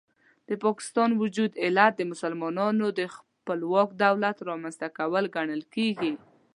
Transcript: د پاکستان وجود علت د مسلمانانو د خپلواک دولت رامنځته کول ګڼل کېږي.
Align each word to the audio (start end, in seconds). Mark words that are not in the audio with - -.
د 0.49 0.51
پاکستان 0.65 1.09
وجود 1.21 1.51
علت 1.63 1.93
د 1.97 2.01
مسلمانانو 2.11 2.85
د 2.99 3.01
خپلواک 3.15 3.89
دولت 4.05 4.37
رامنځته 4.49 4.87
کول 4.97 5.23
ګڼل 5.35 5.61
کېږي. 5.75 6.13